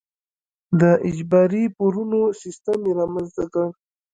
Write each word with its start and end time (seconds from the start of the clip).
د 0.79 0.83
اجباري 1.09 1.63
پورونو 1.77 2.21
سیستم 2.41 2.79
یې 2.87 2.93
رامنځته 2.99 3.43
کړ. 3.53 3.67